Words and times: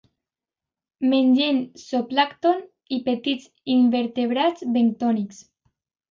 Mengen 1.09 1.57
zooplàncton 1.81 2.63
i 2.97 2.99
petits 3.09 3.45
invertebrats 3.75 4.65
bentònics. 4.79 5.43